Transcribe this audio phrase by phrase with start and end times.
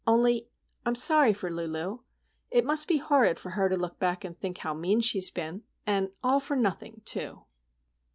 [0.07, 0.47] Only,
[0.83, 1.99] I'm sorry for Lulu.
[2.49, 5.29] It must be horrid for her to look back and think how mean she has
[5.29, 7.43] been,—and all for nothing, too!"